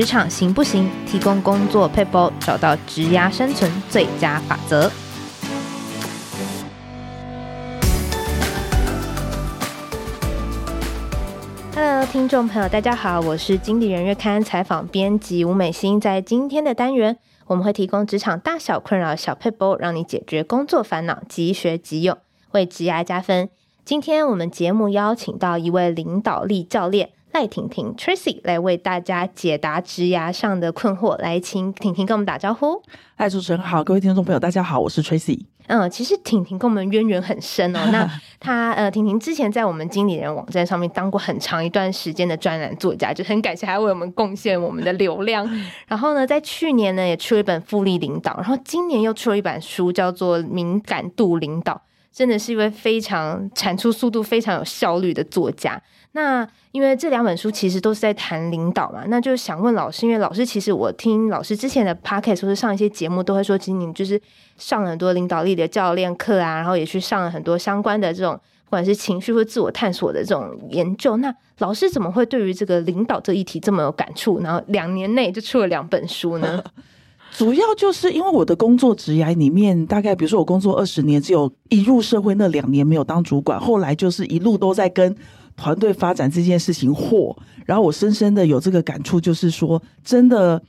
[0.00, 0.88] 职场行不行？
[1.06, 4.90] 提供工作撇步，找到职涯生存最佳法则。
[11.74, 16.00] Hello，听众朋友，大家好，我是经理人月刊采访编辑吴美心。
[16.00, 22.16] 在今天的单元，我们会提供职场大小困扰小撇步，让你解决工作烦恼，即学即用，
[22.52, 23.50] 为职涯加分。
[23.84, 27.10] 今天我们节目邀请到一位领导力教练。
[27.32, 32.82] 赖婷婷 Tracy 来为大家解答职涯上的困惑，来请婷婷跟我们打招呼。
[33.14, 35.44] 嗨，主持人好，各位听众朋友，大家好，我是 Tracy。
[35.68, 37.78] 嗯，其实婷婷跟我们渊源很深哦。
[37.92, 38.10] 那
[38.40, 45.48] 她呃，婷婷之前在我们经理人网站上面当过很长一段时间的专栏作家，就很感谢她为我们贡献我们的流量。
[45.86, 51.80] 然后呢，在去年呢也出了一本复利领导，然后今年又出了一本书，叫做敏感度领导，
[52.12, 55.80] 真的是一位非常产出速度非常有效率的作家。
[56.12, 64.20] 那因为这两本书其实都是在谈领导嘛，那就想问老师，因为老师其实我听老师之前的 podcast 或是上一些节目都会说，其实你就是
[64.56, 71.16] 上了很多领导力的教练课啊，然后也去上了很多相关的这种不管是情绪或自我探索的这种研究。
[71.18, 74.40] 那老师怎么会对于这个领导这一题这么有感触？
[74.40, 76.60] 然后两年内就出了两本书呢？
[77.32, 85.16] 主要就是因为我的工作职涯里面，大概比如说我工作二十年，只有一入社会那两年没有当主管，后来就是一路都在跟。
[85.60, 90.60] 团队发展这件事情，或然后我深深的有这个感触，就是说，真的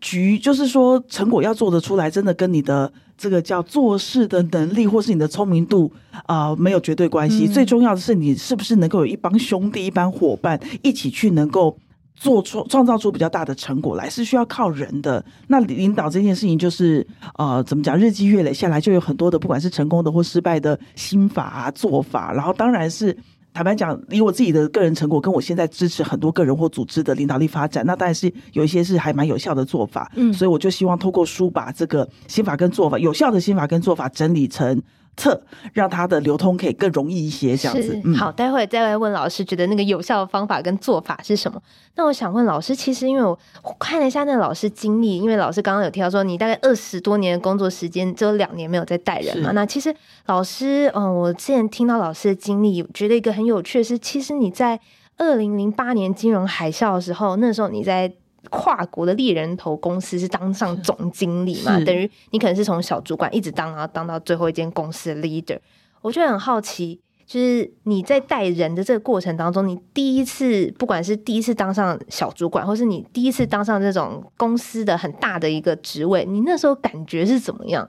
[0.00, 5.92] 局，就是说成果要做得出来，真的跟你的这个叫做事的能力，或是你的聪明度
[6.24, 7.44] 啊、呃，没有绝对关系。
[7.46, 11.76] 嗯、最重要的是，你是不是能够有一帮兄弟、一帮伙伴一起去能够
[12.16, 15.22] 做出创造出比较大的成果来，是需要靠人的。
[15.48, 17.94] 那领导这件事情，就是呃，怎么讲？
[17.98, 23.14] 日积月累下来，就有很多的，不管是成功的或失败的心法啊、做法，然后当然是。
[23.58, 30.08] 坦白讲，以我自己的个人成果，跟我现在支持很多个人或组织的领导力发展，那当然是有一些是还蛮有效的做法。
[30.14, 34.80] 嗯，所以我就希望透过书把这个心法跟做法，有效的心法跟做法整理成
[35.18, 35.42] 册，
[35.74, 38.00] 让它的流通可以更容易一些，这样子。
[38.04, 41.60] 嗯、好，待会再来问老师，觉得那个有效的方法跟做法是什么？
[41.96, 43.36] 那我想问老师，其实因为我
[43.78, 49.50] 看了一下那个老师经历，因为老师刚刚有提到说，你大概二十多年的工作时间，只有两年没有在带人嘛。
[49.50, 49.94] 那其实
[50.26, 54.80] 老师，嗯，我之前听到老师的经历，觉得一个很有趣的是，其实你在
[55.16, 58.12] 二零零八年金融海啸的时候，那时候你在。
[58.50, 61.78] 跨国的猎人头公司是当上总经理嘛？
[61.84, 65.58] 等于你可能是从小主管一直当，然后当到最后一间公司的 leader。
[66.00, 77.86] 我就很好奇，就是你在带人的这个过程当中，你第一次不管是第一次当上小主管，或是你第一次当上这种公司的很大的一个职位，你那时候感觉是怎么样？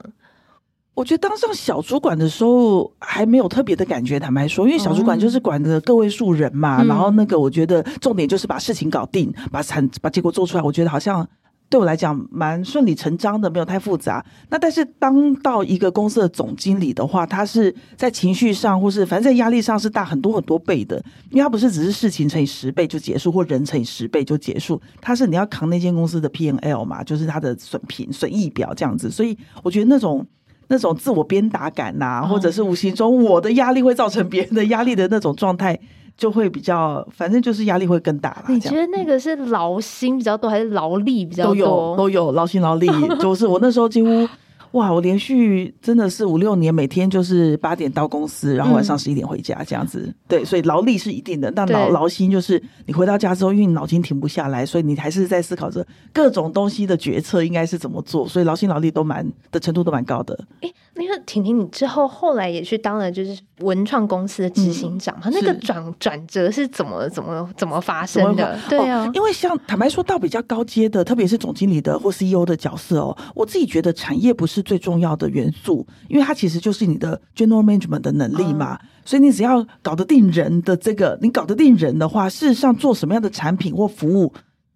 [1.00, 6.82] 我觉得当上小主管的时候还没有特别的感觉，坦白说，因为小主管就是管着个位数人嘛。
[6.82, 10.62] 嗯、然后那个，我觉得重点就是把事情搞定，把产把结果做出来。
[10.62, 11.26] 我觉得好像
[11.70, 14.22] 对我来讲蛮顺理成章的，没有太复杂。
[14.50, 29.10] 那但是当到一个公司的总经理的话，他是在情绪上或是反正在压力上是大很多很多倍的，因为他不是只是事情乘以十倍就结束，或人乘以十倍就结束，他是你要扛那间公司的 P N L 嘛，就是他的损平损益表这样子。
[29.10, 30.26] 所以我觉得那种。
[30.70, 35.78] 那种自我鞭打感呐、啊，或者是无形中我的压力会造成别人的压力的那种状态，
[36.16, 38.44] 就会比较，反正就是压力会更大了。
[38.48, 41.54] 你觉得那个是劳心比较多，还是劳力比较多？
[41.54, 42.88] 都有，都有劳心劳力。
[43.20, 44.28] 就是我那时候几乎。
[44.72, 50.04] 哇，我连续真的是五六年，每天就是八点到公司，然后晚上十一点回家这样子。
[50.06, 60.38] 嗯、对，所以劳力是一定的，但劳劳心就是你回到家之后，因为你脑筋停不下来，所以你还是在思考着各种东西的决策应该是怎么做，所以劳心劳力都蛮的程度都蛮高的。
[60.60, 65.22] 诶，那个婷婷，你之后后来也去当了就是文创公司的执行长嘛？
[65.24, 68.56] 嗯、那个转转折是怎么怎么怎么发生的？
[68.68, 74.59] 对啊、哦，因为像坦白说到比较高阶的，特别是总经理的或 CEO 的角色哦，我自己觉得产业不是。
[74.62, 84.32] 最重要的元素，因为它其实就是你的 general management 的能力嘛，嗯、所以你只要搞得定人的这个，你搞得定人的话，事实上做什么样的产品或服务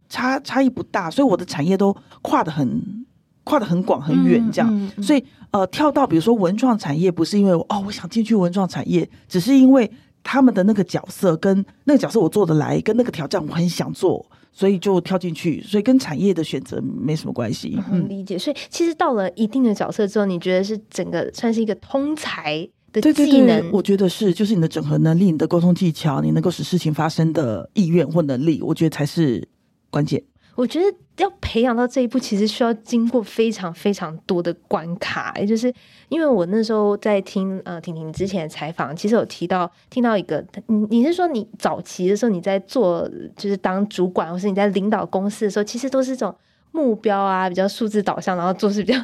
[0.09, 3.07] 差差异不大，所以我的产业都跨得很
[3.43, 9.91] 跨得很广很远，这样，嗯嗯嗯、所以呃，跳到比如说文创产业，不是因为哦，我想进去文创产业，只是因为
[10.23, 14.25] 他们的那个角色跟那个角色我做得来，跟那个挑战我很想做。
[14.57, 17.77] 所以就跳进去，所以跟产业的选择没什么关系。
[17.91, 18.39] 嗯，理解。
[18.39, 23.17] 所以其实到了一定的角色之后，你觉得是整个算是一个通才的技能？
[23.17, 29.47] 对对对，我觉得是，就是你的整合能力、你的沟通技巧、你能够使事情发生的意愿或能力，我觉得才是
[29.91, 30.23] 关键。
[30.55, 35.33] 我觉得要培养到这一步，其实需要经过非常非常多的关卡。
[35.39, 35.73] 也就是
[36.09, 46.35] 因为我那时候在听呃婷婷之前的采访，其实有提到听到一个，你你是说你早期的时候你在做就是当主管，或是你在领导公司的时候，其实都是这种
[46.73, 48.99] 目标啊，比较数字导向，然后做事比较。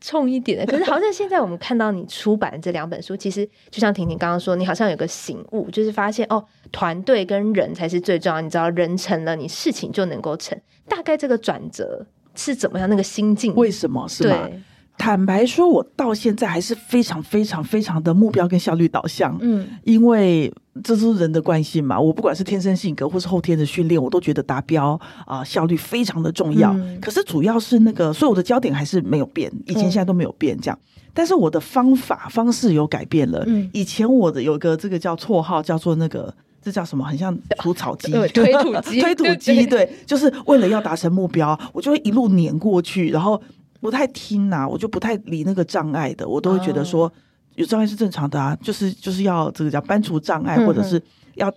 [0.00, 8.40] 冲一点的， 可是好像现在我们看到你出版这两本书，其实就像婷婷刚刚说，你好像有个醒悟，就是发现哦，团队跟人才是最重要。
[8.40, 10.58] 你知道，人成了，你事情就能够成。
[10.88, 12.04] 大概这个转折
[12.34, 12.88] 是怎么样？
[12.88, 14.48] 那个心境为什么是吗？
[14.96, 19.36] 坦白说，我到现在还是非常非常非常的目标跟效率导向。
[19.40, 20.50] 嗯，因为
[20.82, 22.00] 这是人的惯性嘛。
[22.00, 26.72] 我不管是天生性格或是后天的训练，我都觉得达标啊、呃，效率非常的重要。
[26.74, 30.78] 嗯、可是主要是那个，所以我的焦点还是没有变，以前现在都没有变这样。
[30.80, 33.42] 嗯、但是我的方法方式有改变了。
[33.48, 36.32] 嗯，以前我的有个这个叫绰号，叫做那个
[36.62, 37.04] 这叫什么？
[37.04, 39.66] 很像除草机、 推土机、推土机。
[39.66, 43.42] 对，就是为了要达成目标，我就会一路碾过去，然后。
[43.84, 47.12] 不太听呐、啊，我就不太理那个障碍的，我都会觉得说
[47.56, 50.98] 有障碍是正常的啊，就是就是要这个叫搬除障碍，或者是
[51.34, 51.52] 要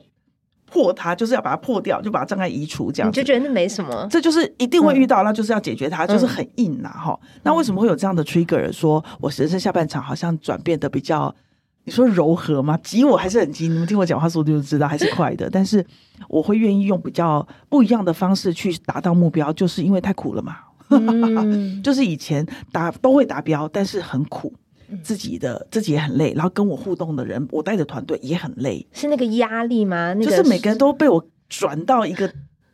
[0.65, 3.17] 破它，就是要把它破掉，就把障碍移除，这样子。
[3.17, 7.17] 你就觉得那没什么，这就是一定会遇到，那就是要解决它，就是很硬呐哈。
[7.43, 8.69] 那为什么会有这样的 trigger？
[8.73, 11.33] 说我人生下半场好像转变的比较，
[11.85, 12.77] 你说柔和吗？
[12.83, 15.85] 急我还是很急，你们听我讲话速度就知道还是快的，但是
[16.27, 20.57] 我会愿意用比较不一样的方式去达到目标，就是因为太苦了嘛。
[20.89, 24.53] 嗯、 就是以前达都会达标，但是很苦，
[25.03, 28.85] 自己的自己也很累，然后跟我互动的人，我带的团队也很累。
[28.93, 30.13] 是那个压力吗？
[30.13, 32.31] 那个、就是每个人都被我转到一个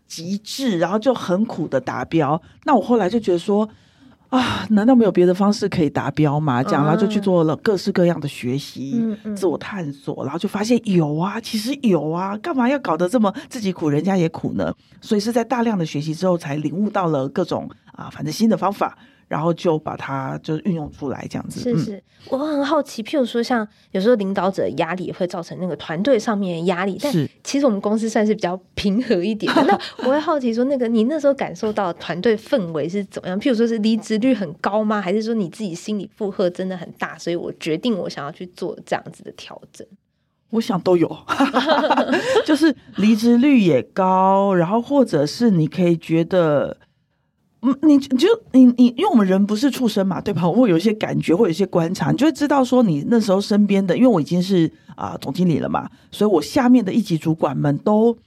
[0.08, 2.42] 极致，然后就很苦的达标。
[2.66, 3.70] 那我后来就觉得说。
[4.34, 6.64] 啊，难道没有别的方式可以达标吗？
[6.64, 14.74] 这样，然后就去做了各式各样的学习、嗯嗯、自我探索，然后就发现有啊，其实有啊，干嘛要搞得这么自己苦，人家也苦呢？
[15.02, 18.98] 所以是在大量的学习之后，才领悟到了各种啊，反正新的方法。
[19.28, 21.60] 然后就把它就是运用出来，这样子。
[21.62, 27.12] 是是，嗯、我很好奇，譬如说，像有时候领导者的压力也会造成那个团队上面的压力，但
[27.44, 29.52] 其实我们公司算是比较平和一点。
[29.66, 33.40] 那我会好奇说，那个你那时候感受到团队氛围是怎么样？
[33.40, 35.02] 譬如说是离职率很高吗？
[35.02, 37.18] 还是说你自己心理负荷真的很大？
[37.18, 39.86] 所以我决定我想要去做这样子的调整。
[40.52, 41.18] 我想都有，
[42.46, 46.78] 就是离职率也高，然后或者是你可以觉得。
[47.66, 50.46] 嗯，你就你你，因为我们人不是畜生嘛，对吧？
[50.46, 58.18] 我会有一些感觉，会有一些观察，你就会知道说，你那时候身边的，因为我已经是啊、总经理了嘛，所以我下面的一级主管们都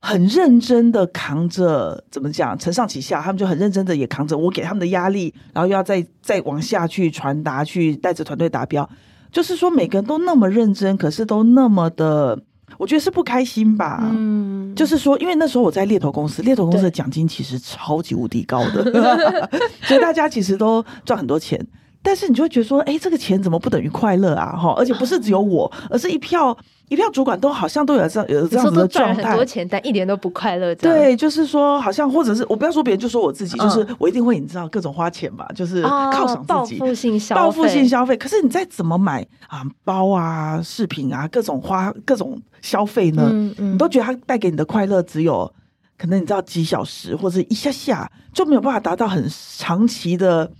[0.00, 8.88] 很认真的扛着，怎么讲，承上启下，他们就很认真的也扛着我给他们的压力，然后又要再再往下去传达，去带着团队达标，
[9.30, 12.40] 就是说每个人都那么认真，可是都那么的。
[12.76, 19.50] 我觉得是不开心吧，嗯，就是说，因为那时候我在猎头公司，猎头公司的奖金其实超级无敌高的，
[19.82, 21.64] 所以大家其实都赚很多钱。
[22.08, 24.56] 但是你就会觉得说，哎、欸，这个钱怎么不等于快乐啊？
[24.56, 26.56] 哈，而且不是只有我，而是一票
[26.88, 30.74] 一票主管都好像都有这样有这样子的状态，很多钱，但一点都不快乐。
[30.76, 38.16] 对，就是说，好像或者是我不要说别人，就说我自己，就是我一定会你知道各种花钱吧，就是犒赏自己，报复性消费，报复性消费。
[38.16, 43.28] 可是你再怎么买啊包啊饰品啊各种花各种消费呢？
[43.30, 45.52] 嗯嗯，你都觉得它带给你的快乐只有
[45.98, 50.50] 可能你知道几小时或者一下下就没有办法达到很长期的。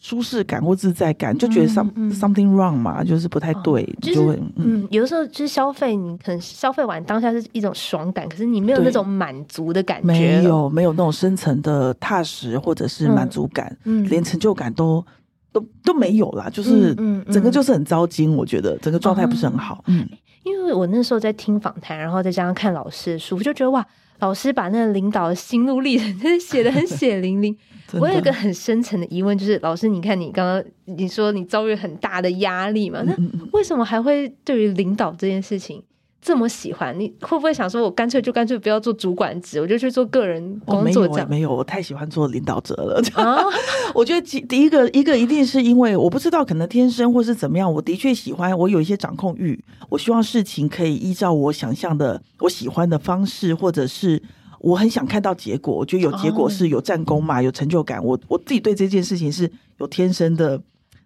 [0.00, 2.08] 舒适感或自在感，就觉得 some、嗯。
[2.08, 15.04] 嗯、something wrong 嘛，就是不太对，哦就是、就会嗯，有的时候就是消费，你可能消费完当下是一种爽感，可是你没有那种满足的感觉，没有没有那种深层的踏实或者是满足感，嗯，连成就感都
[15.52, 16.94] 都都没有啦，就是
[17.32, 20.08] 整个就是很糟心，我觉得整个状态不是很好，嗯，
[20.44, 23.84] 因为我那时候在听访谈，然后再加上看老师的书，我就觉得哇，
[24.20, 27.56] 老师把那个领导的心路历程 写得很血淋淋。
[27.94, 33.02] 我有一个很深层的疑问，就是老师，你看你刚刚你说你遭遇很大的压力嘛？
[33.06, 33.14] 那
[33.52, 35.82] 为什么还会对于领导这件事情
[36.20, 36.98] 这么喜欢？
[36.98, 41.28] 你会不会想说，我干脆就干脆不要做主管职，我就去做个人工作这样？
[41.28, 43.00] 没有，没有，我太喜欢做领导者了。
[43.14, 43.42] 啊，
[43.94, 54.22] 我觉得第一个一个一定是因为我不知道，可能天生或是怎么样，我的确喜欢，我有一些掌控欲，我希望事情可以依照我想象的、我喜欢的方式，或者是。
[54.60, 57.44] 我很想看到结果，我觉得有结果是有战功嘛，oh.
[57.44, 58.04] 有成就感。
[58.04, 60.60] 我我自己对这件事情是有天生的，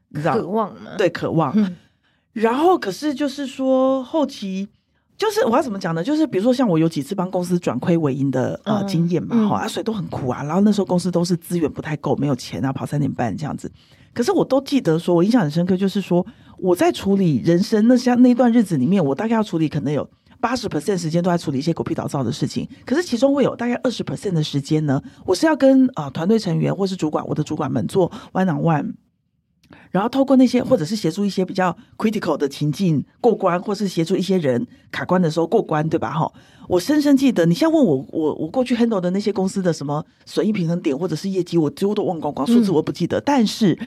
[0.09, 0.90] 你知道，渴望吗？
[0.97, 1.52] 对，渴望。
[1.54, 1.76] 嗯、
[2.32, 4.68] 然后，可是就是说，后期
[5.18, 6.02] 就是我要怎么讲呢？
[6.02, 8.88] 就是比如说，像我有几次帮公司转亏为盈的呃、oh.
[8.88, 10.42] 经验嘛，哈、嗯，啊，所以都很苦啊。
[10.42, 13.71] 然后那时候公司都是资源不太够，没有钱啊，跑三点半这样子。
[14.14, 16.25] 可是我都记得说，我印象很深刻，就是说
[16.59, 20.09] 我在处理人生那像那段日子里面，我大概要处理可能有。
[20.42, 28.92] 八十 percent 时间都在处理一些狗屁倒灶的事情，可是其中会有大概二十 percent 的时间呢，我是要跟啊团队成员或是主管，我的主管们做 one on one。
[29.90, 36.11] 然后透过那些，或者是协助一些比较 critical 的情境过关，或是协助一些人卡关的时候过关，对吧？
[36.11, 36.30] 哈，
[36.68, 43.18] 我深深记得，你现在问我，我我过去 handle 的那些公司的什么损益平衡点，或者是业绩，我几乎都忘光光，数字我不记得。
[43.18, 43.78] 嗯、但是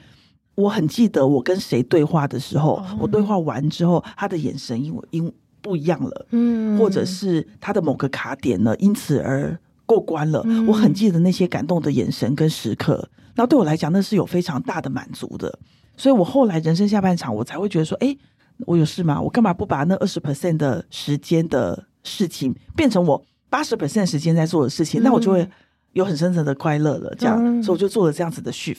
[0.56, 5.32] 我很记得，我跟谁对话的时候，嗯、我对话完之后，他的眼神因为因
[5.66, 10.40] 不一样了，嗯，或者是他的某个卡点呢，因此而过关了。
[10.44, 15.58] 嗯、我很记得那些感动的眼神跟时刻，那对我来讲，那是有非常大的满足的。
[15.96, 18.16] 所以我后来人生下半场，我才会觉得说，哎，
[18.60, 19.20] 我有事吗？
[19.20, 23.20] 我干嘛不把那二十 percent 的时间的事情变成我
[23.50, 25.00] 八十 percent 时间在做的事情？
[25.00, 25.48] 嗯、那我就会
[25.94, 27.12] 有很深层的快乐了。
[27.18, 28.78] 这样，嗯、所以我就做了这样子的 shift。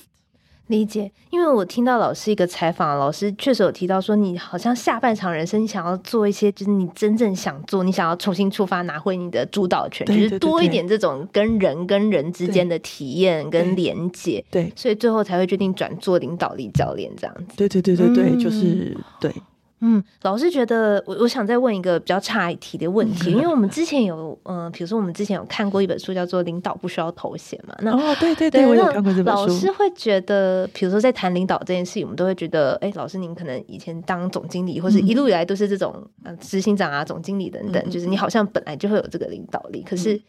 [0.67, 14.43] 理解，因为我听到老师一个采访，老师确实有提到说，你好像下半场人生，你想要做一些，就是你真正想做，你想要重新出发，拿回你的主导权，对对对对，就是多一点这种跟人跟人之间的体验跟连接。
[14.51, 17.55] 对，所以最后才会决定转做领导力教练这样子。
[17.55, 19.31] 对对对对对，嗯、就是对。
[19.79, 27.75] 嗯，老师觉得我我想再问一个比较差一题的问题，因为我们之前有嗯、呃，比如说我们之前有看过一本书叫做《领导不需要头衔》嘛。
[27.81, 29.41] 那哦，对对对，对我有看过这本书。
[29.41, 39.83] 老师会觉得，比如说在谈领导这件事，我们都会觉得，哎，老师您可能以前当总经理，或是一路以来都是这种呃执行长啊、总经理等等，嗯、就是你好像本来就会有这个领导力。
[39.87, 40.19] 可是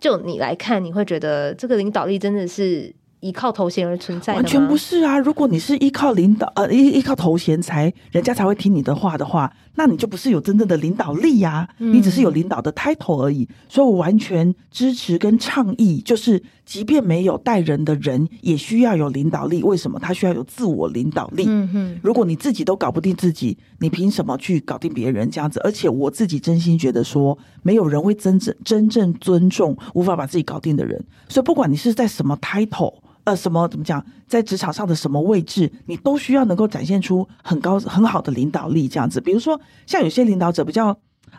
[0.00, 2.94] 就你来看，你会觉得这个领导力真的是？
[3.24, 5.18] 依靠头衔而存在，完全不是啊！
[5.18, 13.48] 如果你是依靠领导，呃，依依靠头衔才人家才会听你的话的话，那你就不是有真正的领导力呀、啊，嗯、你只是有领导的 title 而已。
[13.66, 19.62] 所以我完全支持跟倡议，就是即便没有带人的人，也需要有领导力。
[19.62, 19.98] 为什么？
[19.98, 21.46] 他需要有自我领导力。
[21.48, 25.30] 嗯哼，如果你自己都搞不定自己，你凭什么去搞定别人？
[25.30, 31.02] 这样子，而且我自己真心觉得说，没有人会真正真正尊重无法把自己搞定的人。
[31.30, 32.92] 所以不管你是在什么 title。
[33.24, 34.04] 呃，什么怎么讲？
[34.26, 39.20] 在职场上的什么位置，你都需要能够展现出很高很好的领导力，这样子。
[39.20, 40.88] 比如说，像有些领导者比较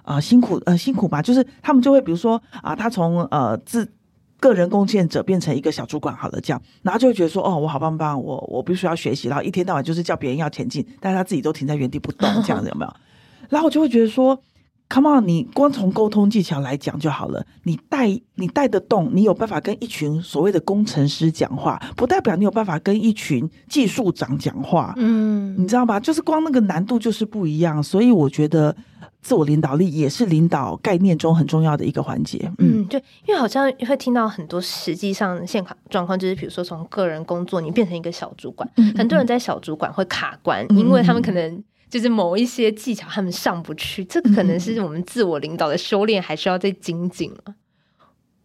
[0.01, 3.87] 啊、呃、辛苦，呃辛苦吧，就是他们就会比如说啊，他从呃自
[4.39, 12.93] 个人贡献者变成一个小主管，好了，这样，然后就会觉得说，哦，我好棒棒，我我必须要学习，然后一天到晚就是叫别人要前进，但是他自己都停在原地不动，这样子有没有？
[13.49, 14.41] 然后我就会觉得说。
[14.87, 17.43] Come on，你光从沟通技巧来讲就好了。
[17.63, 24.93] 你带你带得动，你有办法跟一群所谓的工程师讲话，不代表你有办法跟一群技术长讲话。
[24.97, 25.99] 嗯，你知道吧？
[25.99, 27.81] 就是光那个难度就是不一样。
[27.81, 28.75] 所以我觉得
[29.23, 32.39] 自我领导力也是领导概念中很重要的一个环节。
[32.59, 41.63] 嗯，嗯，就因为好像会听到很多实际上现况状况，就是比如说从个人工作你变成一个小主管，嗯嗯，很多人在小主管会卡关，因为他们可能。
[41.95, 47.55] 就是某一些技巧他们上不去，这个可能是我们自我领导的修炼，还需要再精进了。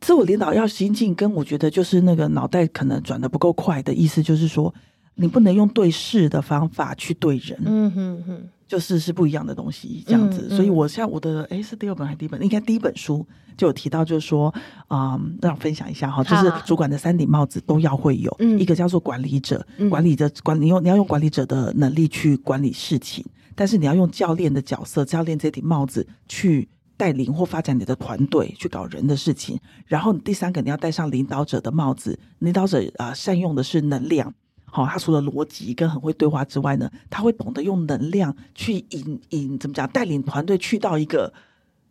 [0.00, 4.73] 自我领导要精进，跟我觉得就是那个脑袋可能转的不够快的意思，就是说
[5.16, 7.59] 你不能用对事的方法去对人。
[7.64, 10.42] 嗯哼哼，就是是不一样的东西，这样子。
[10.42, 12.40] 嗯嗯，所以我像我的诶，是第二本还是第一本？
[12.40, 13.26] 应该第一本书
[13.57, 14.54] 就有提到，就是说，
[14.90, 23.26] 嗯，让我分享一下哈，就是主管的三顶帽子都要会有，嗯，一个叫做管理者，管理者管你用你要用管理者的能力去管理事情。
[23.54, 29.59] 但是你要用教练的角色，教练这顶帽子去带领或发展你的团队，去搞人的事情。
[29.87, 32.19] 然后第三个，你要戴上领导者的帽子。
[32.40, 34.33] 领导者啊、呃，善用的是能量。
[34.64, 41.33] 好、哦，他除了逻辑跟很会对话之外呢，他会懂得用能量去引引怎么讲，带领团队去到一个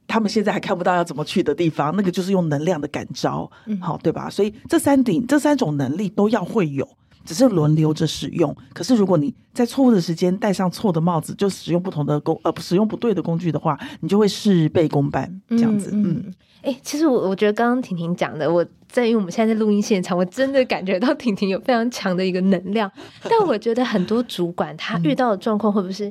[0.08, 1.96] 他们现在还看不到要怎么去的地方。
[1.96, 3.52] 那个就是用能量的感召，
[3.82, 4.30] 好、哦，对吧？
[4.30, 6.88] 所以这三顶这三种能力都要会有。
[7.26, 15.92] 只是轮流着使用，可是如果你在错误的时间戴上错的帽子，就使用不同的工呃，使用不对的工具的话，你就会事倍功半这样子。
[15.94, 16.26] 嗯，
[16.64, 22.92] 哎、嗯欸，其实我我觉得刚刚婷婷讲的，我在因为我们现在在录音现场，我真的感觉到婷婷有非常强的一个能量。
[23.30, 26.10] 但我觉得很多主管他遇到的状况，会不会是，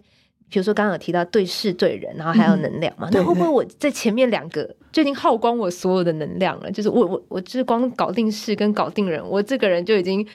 [0.48, 3.08] 比如说刚刚有提到对事对人，然后还有能量嘛？
[3.10, 6.70] 那、嗯、会不会我在前面两个就已经耗光我所有的能量了？
[6.70, 10.26] 就是我我我就是光搞定事跟搞定人，我这个人就已经。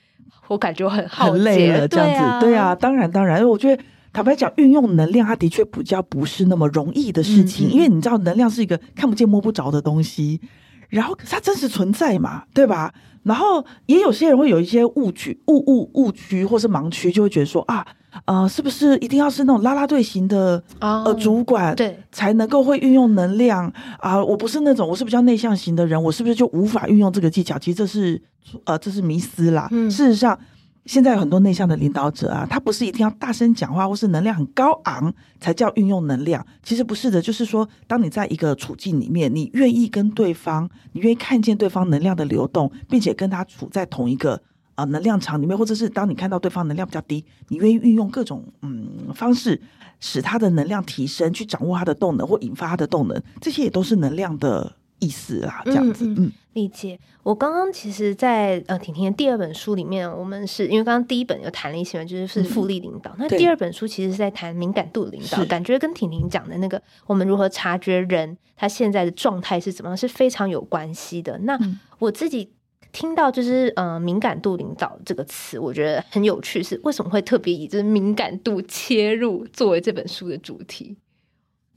[0.47, 10.41] 我感觉很耗很累了，这样子，对啊，对啊，当然当然，我觉得坦白讲，运用能量，它的确比较不是那么容易的事情，因为你知道，能量是一个看不见摸不着的东西，
[10.89, 12.93] 然后它真实存在嘛，对吧？
[13.23, 17.85] 然后也有些人会有一些误区、误误误区或是盲区，就会觉得说啊。
[18.25, 23.67] 呃，是不是一定要是那种拉拉队型的、oh, 呃主管，对，才能够会运用能量
[24.00, 24.25] 啊、呃？
[24.25, 27.58] 我不是那种，我是比较内向型的人，我是不是就无法运用这个技巧？
[27.58, 28.22] 其实这是
[28.65, 29.67] 呃，这是迷思啦。
[29.72, 30.38] 嗯、事实上，
[30.86, 44.41] 现在有很多内向的领导者啊，他不是一定要大声讲话或是能量很高昂才叫运用能量，其实不是的，就是说，当你在一个处境里面，你愿意跟对方，你愿意看见对方能量的流动，并且跟他处在同一个
[44.75, 49.61] 啊、呃、能量场里面，或者是当你看到对方能量比较低，你愿意运用各种嗯方式
[49.99, 54.73] 使他的能量提升，去掌握他的动能或引发他的动能，这些也都是能量的。
[54.99, 56.97] 意思啦，这样子，嗯，嗯理解。
[57.23, 63.11] 我刚刚其实在，在呃婷婷的第二本书里面，我们是因为刚刚第一本有谈了一些，就是是复利领导。
[63.11, 71.37] 嗯、那第二本书其实是在谈敏感度领导，感觉跟婷婷讲的那个我们如何察觉人他现在的状态是怎么样，是非常有关系的。
[71.39, 71.59] 那
[71.99, 72.53] 我自己
[72.93, 80.95] 听到就是呃敏感度领导这个词，我觉得很有趣，是为什么会特别以这敏感度切入作为这本书的主题？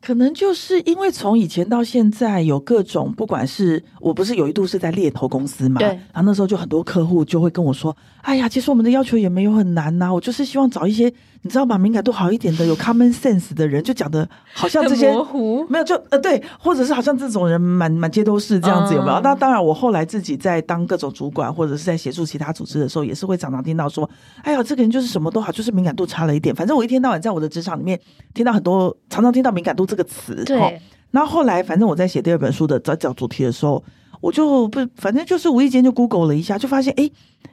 [0.02, 7.96] 可能就是因为从以前到现在有各种，不管是我不是有一度是在猎头公司嘛，对，然后那时候就很多客户就会跟我说
[8.26, 11.04] ：“哎呀，其实我们的要求也没有很难呐、啊，我就是希望找一些
[11.42, 11.78] 你知道吗？
[11.78, 19.14] 敏感度好一点的，有 common sense 的人，就讲的好像这些模糊，没有就呃对，或者是好像这种人满满街都是这样子，有没有？
[19.14, 24.10] 嗯、那当然，我后来自己在当各种主管或者是在协助其他组织的时候，也是会常常听到说：
[24.42, 26.52] 哎呀，这个人就是什么都好，就是敏感度差了一点。
[26.52, 27.96] 反正我一天到晚在我的职场里面
[28.34, 30.80] 听到很多，常常听到敏感度这个词，对。
[31.12, 33.82] 然后后来，反正我在写第二本书的找找主题的时候，
[34.26, 37.08] 我就不，反正就是无意间就 Google 了一下，就发现，哎，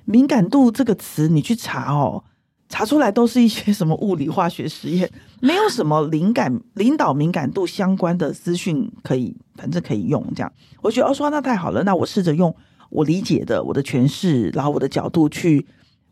[0.05, 2.23] 敏感度这个词，你去查哦，
[2.67, 5.07] 查出来都是一些什么物理化学实验，
[5.39, 10.51] 没有什么灵感领导敏感度相关的资讯可以，反正可以用这样。
[10.81, 12.51] 我觉得哦，说那太好了，那我试着用
[12.89, 15.63] 我理解的我的诠释，然后我的角度去，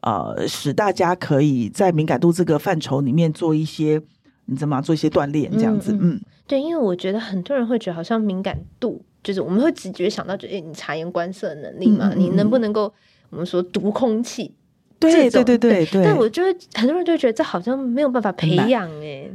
[0.01, 3.99] 呃，使大家可以在敏感度这个范畴里面做一些。
[4.45, 5.93] 你怎么做一些锻炼这样子？
[5.93, 12.91] 嗯，嗯对，因为我觉得很多人会觉得好像敏感度就是我们会直觉想到，就诶，你察言观色的能力嘛，嗯嗯嗯，你能不能够
[13.29, 14.53] 我们说读空气？
[14.99, 15.85] 对对对对对。
[15.85, 19.29] 对但我就会很多人就会觉得这好像没有办法培养哎。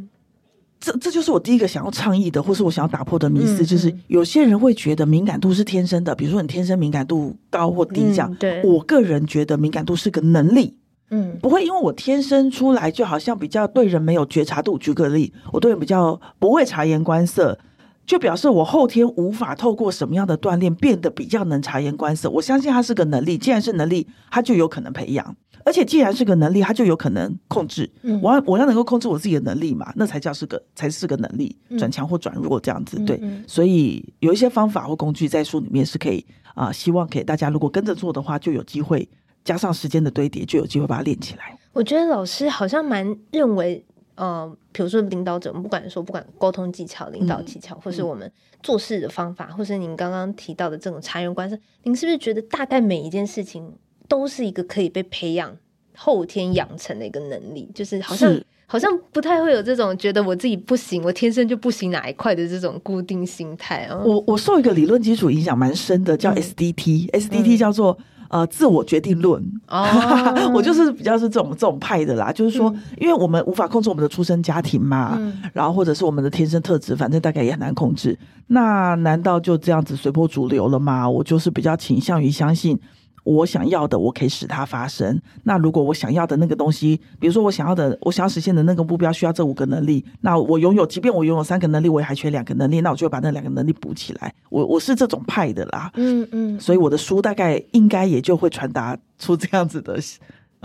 [0.78, 8.30] 这这就是我第一个想要倡议的，或是我想要打破的迷思，就是有些人会觉得敏感度是天生的，比如说你天生敏感度高或低这样。
[8.30, 10.76] 嗯、对，我个人觉得敏感度是个能力。
[11.10, 14.76] 嗯，不会，因为我天生出来就好像比较对人没有觉察度。
[14.76, 17.58] 举个例，我对人比较不会察言观色，
[18.06, 22.30] 就表示我后天无法透过什么样的锻炼变得比较能察言观色。
[22.30, 25.36] 我相信它是个能力，既然是能力，它就有可能培养。
[25.64, 27.90] 而且既然是个能力，它就有可能控制。
[28.02, 32.96] 嗯，我要我要能够控制我自己的能力嘛，那才叫是个才是个能力，转强或转弱这样子。
[33.00, 39.08] 对，所以有一些方法或工具在书里面是可以啊、呃，希望给大家如果跟着做的话，就有机会。
[39.44, 41.56] 加上时间的堆叠，就有机会把它练起来。
[41.72, 43.84] 我觉得老师好像蛮认为，
[44.16, 48.30] 呃，比如说领导者，不管说不管沟通技巧、领导技巧，嗯、或是我们
[48.62, 53.72] 做事的方法，嗯、或是您刚刚提到的这种察言观色，您是不是觉得大概每一件事情
[54.08, 55.56] 都是一个可以被培养、
[55.94, 57.70] 后天养成的一个能力？
[57.74, 64.02] 就是好像是好像不太会有这种觉得我自己不行，我天生就不行哪一块的这种固定心态啊。
[64.04, 67.96] 我我受一个理论基础影响蛮深的，叫 SDT，SDT、叫做。
[68.28, 69.86] 呃，自我决定论，哦、
[70.54, 72.32] 我就是比较是这种这种派的啦。
[72.32, 78.18] 就是说，嗯、因为我们无法控制我们的出生家庭嘛，嗯、然后或者是我们的天生特质，反正大概也很难控制。
[78.48, 81.08] 那难道就这样子随波逐流了吗？
[81.08, 82.78] 我就是比较倾向于相信。
[83.26, 85.20] 我想要的，我可以使它发生。
[85.42, 94.32] 那如果我想要的那个东西，比如说我想要的，我想要实现的那个目标，需要这五个能力，那我拥有，即便我拥有三个能力，我也还缺两个能力，那我就把那两个能力补起来。
[94.48, 99.98] 我我是这种派的啦，嗯嗯，所以我的书大概应该也就会传达出这样子的。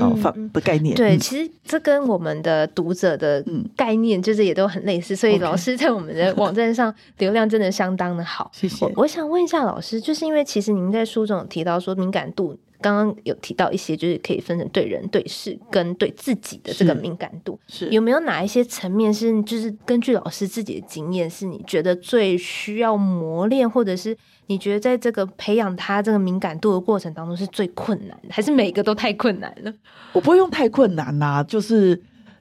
[0.02, 3.44] 嗯，的概念对，其实这跟我们的读者的
[3.76, 8.50] 概念就是也都很类似，所以老师在我们的网站上流量真的相当的好。
[8.54, 8.86] 谢谢。
[8.96, 24.18] 我想问一下老师，就是因为其实您在书中有提到说敏感度，刚刚有提到一些，就是可以分成对人、对事跟对自己的这个敏感度，是有没有哪一些层面是就是根据老师自己的经验，是你觉得最需要磨练，或者是？
[24.52, 29.74] 你觉得在这个培养他这个敏感度的过程当中是最困难的，还是每个都太困难了？
[30.12, 31.98] 我不会用太困难呐、啊，就是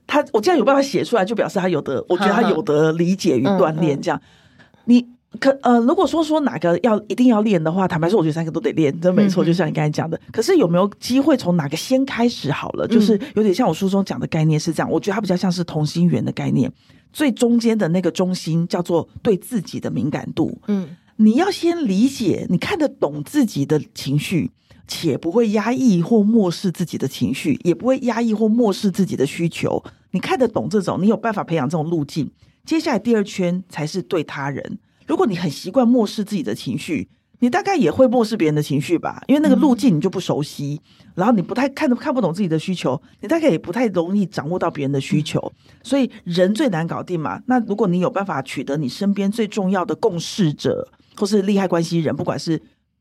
[0.08, 4.00] 他，我既然有办法写出来，就表示他有的，我觉得他有的理解与锻炼。
[4.02, 9.44] 这样，嗯嗯、你可呃，如果说说哪个要一定要练的话，坦白说，我觉得三个都得练，这没错。
[9.44, 12.88] 就像你刚才讲的，嗯、可是有没有机会从哪个先开始好了？
[12.88, 16.68] 就是有点像我书中讲的概念是这样，我觉得它比较像是同心圆的概念，
[17.12, 20.96] 最中间的那个中心叫做对自己的敏感度，嗯。
[21.22, 24.50] 你要先理解，你看得懂自己的情绪，
[24.88, 29.84] 且不会压抑或漠视自己的情绪，也不会压抑或漠视自己的需求。
[30.12, 32.30] 你看得懂这种，你有办法培养这种路径。
[32.64, 34.78] 接下来第二圈才是对他人。
[35.06, 40.80] 如果你很习惯漠视自己的情绪，你大概也会漠视别人的情绪吧，因为那个路径你就不熟悉，
[41.14, 45.52] 然后你不太看看不懂自己的需求，你大概也不太容易掌握到别人的需求，
[45.82, 47.42] 所以人最难搞定嘛。
[47.46, 50.88] 那如果你有办法取得你身边最重要的共事者，
[51.20, 52.60] 或是利害关系人，不管是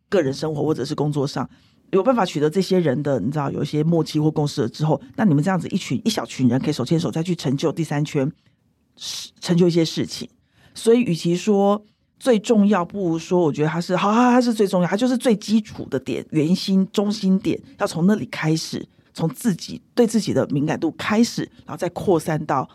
[0.10, 1.49] 个人生活或者是工作上，
[1.91, 8.32] 有办法取得这些人的，你知道有一些默契或共识了之后，那你们这样子一群一小群人可以手牵手再去成就第三圈，
[9.39, 10.29] 成就一些事情。
[10.75, 11.84] 所以，与其说。
[12.21, 22.69] 最重要不如说，我觉得它是好，它是最重要，它就是最基础的点，圆心中心点，要从那里开始，从自己对自己的敏感度开始，然后再扩散到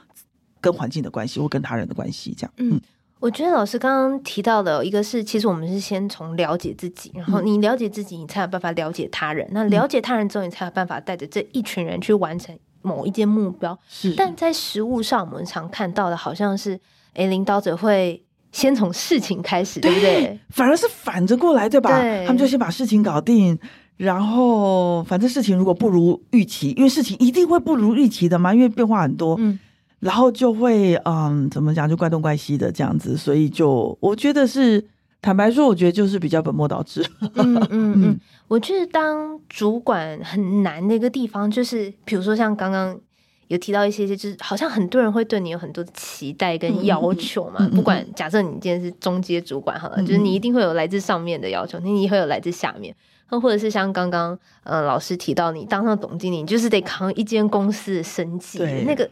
[0.63, 2.53] 跟环境的关系或跟他人的关系，这样。
[2.57, 2.81] 嗯，
[3.25, 9.47] 我觉得老师刚刚提到的一个是，其实我们是先从了解自己，然后你了解自己，你才有办法了解他人。
[9.47, 13.79] 嗯、那了解他人之后，你才有办法带着这一群人去完成某一件目标。
[13.89, 16.79] 是，但在实务上，我们常看到的好像是，
[17.15, 18.23] 哎，领导者会。
[18.53, 20.39] 先从事情开始，对不对？
[20.51, 22.01] 反而是反着过来，对吧？
[22.01, 23.59] 对，他们就先把事情搞定，
[23.97, 29.59] 然后反正事情如果不如预期，因为事情一定会不如预期的嘛，因为变化很多，嗯，
[30.05, 34.85] 然后就会嗯，怎么讲，就怪东怪西的这样子，所以就我觉得是
[35.23, 37.05] 坦白说，我觉得就是比较本末倒置。
[37.35, 43.01] 嗯嗯嗯，我觉得当主管很难的一个地方，就是比如说像刚刚。
[43.49, 47.57] 有提到一些，就是好像很多人会对你有很多的期待跟要求嘛。
[47.59, 52.93] 嗯嗯嗯、不管假设你今天是中阶主管好了，嗯嗯、就是你一定会有来自上面的要求，你你会有来自下面，
[53.27, 59.09] 或或者是像刚刚呃老师提到，你当上总经理，你就是得扛一间公司的生计，那个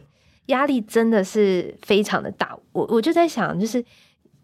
[0.47, 2.57] 压力真的是非常的大。
[2.71, 3.83] 我我就在想，就是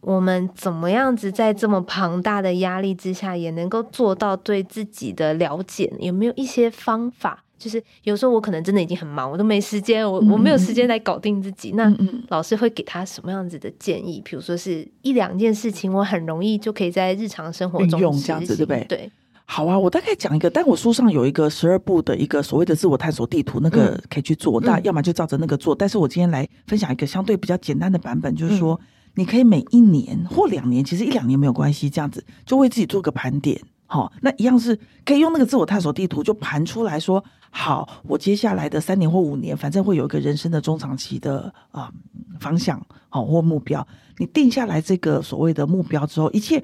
[0.02, 7.44] 我们怎么样子在这么庞大的压力之下，也能够做到对自己的了解，有没有一些方法？
[7.58, 11.72] 就是有时候我可能真的已经很忙，我都没时间，我我没有时间来搞定自己。
[11.72, 11.94] 嗯、那
[12.30, 14.22] 老师会给他什么样子的建议？
[14.24, 18.86] 比如说是一两件事情，我很容易就可以在日常生活中用这样子，对不对？
[18.86, 19.12] 对，
[19.52, 24.62] 好啊，我大概讲一个，但我书上有一个十二步的一个所谓的自我探索地图，那个可以去做。
[24.62, 25.74] 嗯、那要么就照着那个做。
[25.74, 28.80] 但是我今天来分享一个相对比较简单的版本，就是说，
[29.16, 33.60] 你可以每一年或两年，其实一两年没有关系，这样子就为自己做个盘点。
[33.88, 41.94] 好，那一样是可以用那个自我探索地图，就盘出来说，好，我接下来的三年或五年，反正会有一个人生的中长期的啊、呃、
[42.40, 43.86] 方向，好或目标。
[44.20, 46.64] 你定下来这个所谓的目标之后，一切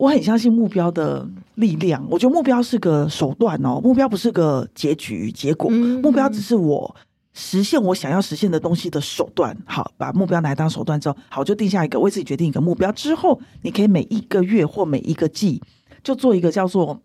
[0.00, 2.02] 我很相信目标的力量。
[2.08, 6.96] 我觉得目标是个手段哦，目标不是个结局结果，目标只是我
[7.34, 9.54] 实现我想要实现的东西的手段。
[9.66, 15.62] 好，把目标拿来当手段之后，好，就定下一个为自己决定一个目标之后，你可以每一个月或每一个季。
[16.02, 16.98] 就做一个叫做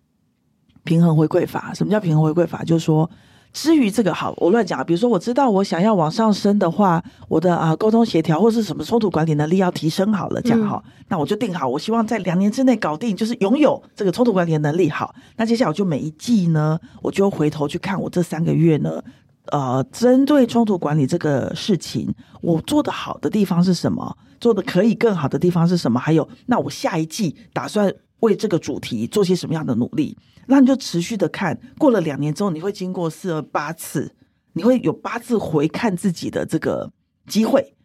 [0.86, 1.74] 平衡回馈法。
[1.74, 2.64] 什么叫平衡回馈法？
[2.64, 3.10] 就是说，
[3.56, 4.86] 至于这个好，我乱讲。
[4.86, 14.90] 比如说，我知道我想要往上升的话，我的啊沟通协调或是什么冲突管理能力要提升好了，这样好，嗯、那我就定好，我希望在两年之内搞定，就是拥有这个冲突管理的能力。
[14.90, 19.02] 好，那接下来我就每一季呢，我就回头去看我这三个月呢，
[19.46, 24.18] 呃，针对冲突管理这个事情，我做的好的地方是什么？
[24.42, 25.98] 做的可以更好的地方是什么？
[25.98, 27.94] 还有，那我下一季打算。
[28.22, 30.18] 为这个主题做些什么样的努力？
[30.48, 34.12] 那你就持续的看，过了两年之后，你会经过四二八次，
[34.54, 36.92] 你会有八次回看自己的这个
[37.28, 37.76] 机会，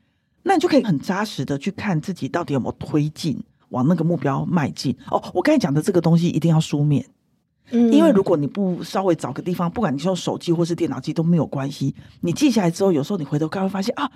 [0.43, 4.97] 那你就可以很扎实的去看自己到底有没有推进，往那个目标迈进。
[5.11, 7.07] 哦，我刚才讲的这个东西一定要书面，
[7.71, 14.11] 嗯，因为如果你不稍微找个地方，不管你是用手机或是电脑记都没有关系，你记下来之后，有时候你回头看会发现啊。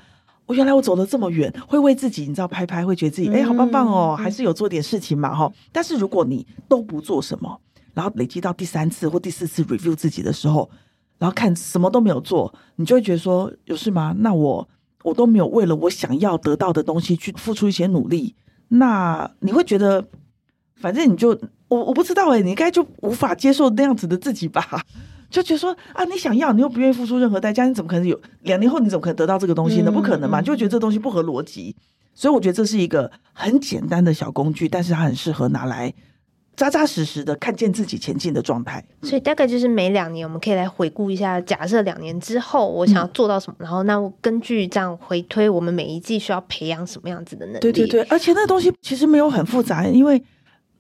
[0.47, 5.51] 我原来我走了这么远，会为自己你知道拍拍，会觉得自己哎、欸、好棒棒哦，还是有做点事情嘛哈。
[5.73, 7.59] 但是如果你都不做什么，
[7.95, 10.69] 然后累积到第三次或第四次 review 自己的时候，
[11.19, 14.15] 然后看什么都没有做，你就会觉得说有事吗？
[14.19, 14.69] 那我
[15.03, 18.35] 我都没有为了我想要得到的东西去付出一些努力，
[18.69, 20.05] 那你会觉得
[20.77, 24.83] 反正你就我我不知道哎、欸，你应该就无法接受那样子的自己吧。
[25.31, 29.91] 就觉得说啊，你想要，你又不愿意付出任何代价，你怎么可能有两年后你怎么可能得到这个东西呢？
[29.91, 30.41] 不可能嘛！
[30.41, 31.75] 就会觉得这东西不合逻辑，
[32.15, 35.93] 所以我觉得这是一个很简单的小工具，但是它很适合拿来
[36.57, 38.85] 扎扎实实的看见自己前进的状态。
[39.03, 47.61] 所以大概就是每两年我们可以来回顾一下，假设两年之后我想要做到什么，嗯、然后那我根据这样回推，我们每一季需要培养什么样子的能力？
[47.61, 50.23] 对对对，而且那东西其实没有很复杂，因为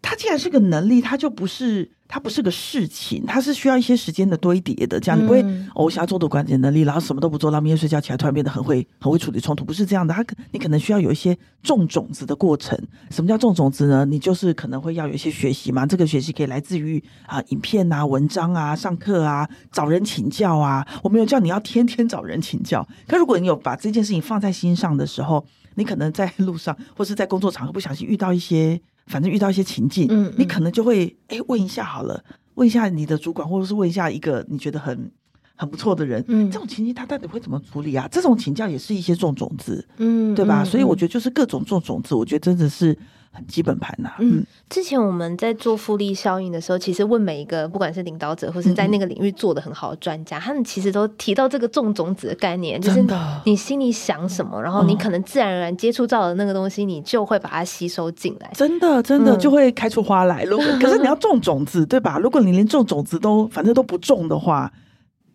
[0.04, 1.90] 它既然是个能力，它就不是。
[2.06, 5.00] 它不是个事情，它是需要一些时间的堆叠的。
[5.00, 10.12] 这样你不会，嗯、哦，我想要做的关键能力，然后什么都不做，然后明天睡觉起来突然变得很会很会处理冲突，不是这样的。
[10.12, 12.78] 它你可能需要有一些种种子的过程。
[13.10, 14.04] 什么叫种种子呢？
[14.04, 15.86] 你就是可能会要有一些学习嘛。
[15.86, 20.86] 这个学习可以来自于啊，影片啊、文章啊、上课啊、找人请教啊。
[21.02, 25.44] 我没有叫你要天天找人请教，可如果你有把这件事情放在心上的时候，
[25.76, 28.78] 你可能在路上或是在工作场合不小心遇到一些。
[29.06, 32.22] 反正遇到一些情境，嗯，嗯你可能就会哎问一下好了，
[32.54, 35.10] 问一下你的主管，或者是问一下一个你觉得很
[35.56, 38.08] 很不错的人，嗯，这种情境他到底会怎么处理啊？
[38.10, 40.62] 这种请教也是一些种种子，嗯，对吧？
[40.62, 42.96] 嗯、所以我觉得就是各种种种子，我觉得真的是。
[43.34, 53.04] 很基本盘呐、啊，嗯，之前我们在做复利效应的时候，其实问每一个不管是领导者或是在那个领域做的很好的专家，嗯、他们其实都提到这个种种子的概念，就是
[53.44, 60.44] 你心里想什么，然后你可能自然而然接触到的那个东西，你就会把它吸收进来，真的真的就会开出花来。
[60.44, 62.18] 如果、嗯、可是你要种种子，对吧？
[62.18, 64.72] 如果你连种种子都反正都不种的话，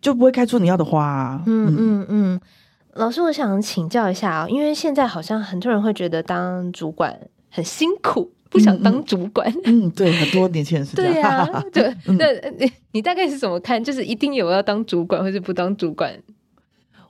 [0.00, 1.42] 就不会开出你要的花、啊。
[1.46, 2.06] 嗯嗯嗯。
[2.08, 2.40] 嗯
[2.94, 7.16] 老师，我想请教一下啊，因为现在好像很多人会觉得当主管
[7.50, 9.52] 很辛苦，不想当主管。
[9.64, 11.12] 嗯，嗯，对，很多年轻人是这样。
[11.12, 11.84] 对呀、啊， 对。
[12.06, 12.26] 嗯、那
[12.58, 13.82] 你你大概是怎么看？
[13.82, 16.12] 就是一定有要当主管，或是不当主管？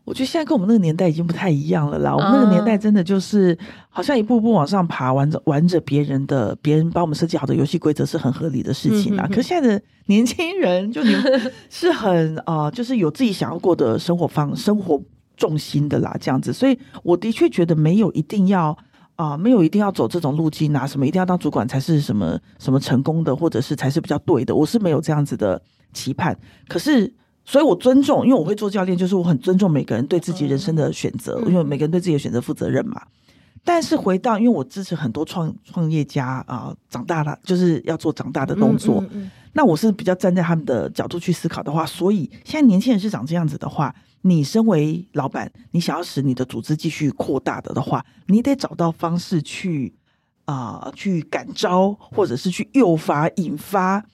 [0.04, 2.16] 我觉得现在跟我们那个年代已经不太一样了啦。
[2.16, 3.56] 我们那个年代真的就是
[3.90, 9.24] 好像一步步往上爬，玩着玩着别人的，别人帮我们设计好的游戏规则是很合理的事情啊。
[9.24, 15.00] 嗯、哼哼可是现在的年轻人就你们 是很啊、呃，就是有自己想要过的生活方生活。
[15.36, 18.76] 重心的啦，这样子，所以我的确觉得没有一定要
[19.20, 25.60] 啊、呃，没有一定要走这种路径啊，什么一定要当主管才是什么什么成功的，或者是才是比较对的，我是没有这样子的
[25.92, 26.34] 期盼。
[26.66, 27.12] 可是，
[27.44, 33.02] 所以我尊重，因为我会做教练，就是我很尊重每个人对自己人生的选择，因为每个人对自己的选择负责任嘛。
[33.62, 39.02] 但是回到，因为我支持很多创创业家啊、呃，长大了就是要做长大的动作。
[39.02, 43.94] 嗯嗯嗯，那我是比较站在他们的角度去思考的话，所以现在年轻人是长这样子的话。
[44.22, 49.94] 你身为老板，你想要使你的组织继续扩大的的话，你得找到方式去
[50.44, 54.04] 啊、去感召，或者是去诱发、引发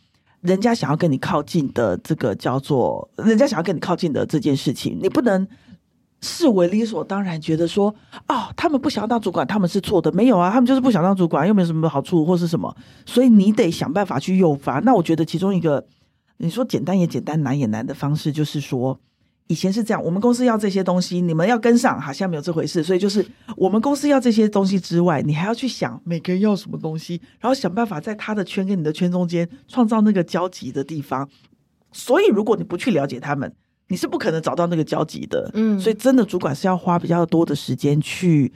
[0.42, 4.96] 人家想要跟你靠近的这个叫做人家想要跟你靠近的这件事情。
[5.02, 5.44] 你不能
[6.20, 7.92] 视为理所当然，觉得说
[8.28, 10.12] 哦，他们不想要当主管，他们是错的。
[10.12, 14.78] 没有啊，他们就是不想当主管，又没有什么好处或是什么，所以你得想办法去诱发。
[14.80, 15.84] 那我觉得其中一个
[16.36, 19.00] 你说简单也简单，难也难的方式，就是说。
[19.48, 22.82] 以前是这样，我们公司要这些东西，你们要跟上，好像没有这回事。
[22.82, 23.24] 所以就是
[23.56, 31.28] 我们公司要这些东西之外，你还要去想每个人要什么东西，然后想办法在他的圈跟你的圈中间创造那个交集的地方。
[31.92, 33.52] 所以如果你不去了解他们，
[33.88, 35.50] 你是不可能找到那个交集的。
[35.54, 38.52] 嗯，所以真的主管是要花比较多的时间去。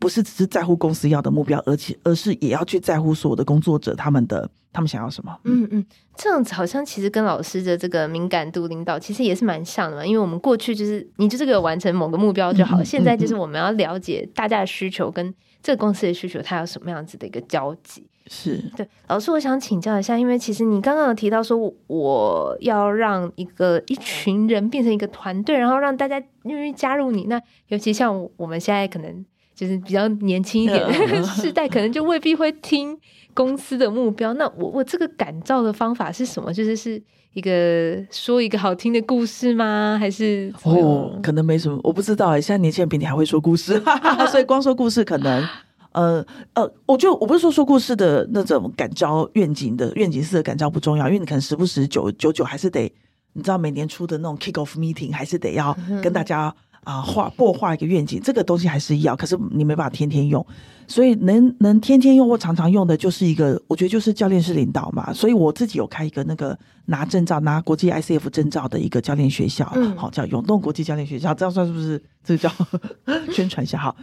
[0.00, 5.38] 不是只是在乎公司要的目标，而且而是也要去在乎所有的工作者他们的他们想要什么。
[5.44, 5.84] 嗯嗯，
[6.16, 10.06] 这样子好像其实跟老师的这个敏感度领导其实也是蛮像的嘛。
[10.06, 18.06] 因为我们过去就是你就这个完成某个目标就好，现在就是我们要了解大家的需求跟这个公司的需求，它有什么样子的一个交集。
[18.26, 21.58] 是对老师，我想请教一下，因为其实你刚刚有提到说
[21.88, 27.24] 我要让一个一群人变成一个团队，然后让大家愿意加入你。
[27.24, 29.22] 那尤其像我们现在可能。
[29.60, 32.96] 就是比较年轻一点的 世代，可能就未必会听
[33.34, 34.32] 公司的目标。
[34.32, 36.50] 那我我这个感召的方法是什么？
[36.50, 37.02] 就是是
[37.34, 39.98] 一个说一个好听的故事吗？
[40.00, 42.40] 还是哦，可能没什么，我不知道哎。
[42.40, 43.78] 现在年轻人比你还会说故事，
[44.32, 45.46] 所以光说故事可能
[45.92, 52.90] 呃呃，我就我不是说说故事的那种感召愿景的愿景式的感召不重要，因为你可能时不时久久久还是得，
[53.34, 56.54] 你知道每年出的那种 kick off meeting 还是得要跟大家。
[56.84, 60.44] 啊，画擘画一个愿景，这个东西还是要，可是你没办法天天用，
[60.88, 65.12] 所以能能天天用或常常用的，就是一个，我觉得就是教练式领导嘛。
[65.12, 72.02] 所以我自己有开一个那个拿证照、拿国际 ICF 证照的一个教练学校，嗯、好叫永动国际教练学校，这样算是不是？
[72.24, 72.50] 这叫
[73.30, 73.94] 宣传一下好。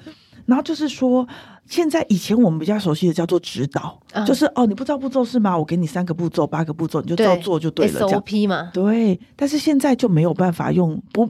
[0.46, 1.28] 然后就是说，
[1.66, 5.58] 现在以前我们比较熟悉的叫做指导，嗯、就是哦，你不知道步骤是吗？
[5.58, 8.00] 我给你三个步骤、八个步骤，你就照做就对了。
[8.00, 9.20] 对 SOP 嘛，对。
[9.36, 11.30] 但是现在就没有办法用不。